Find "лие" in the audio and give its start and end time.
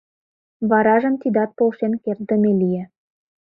2.61-2.83